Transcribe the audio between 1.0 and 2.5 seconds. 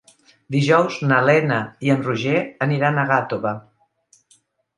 na Lena i en Roger